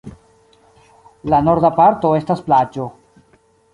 [1.33, 2.89] La norda parto estas plaĝo.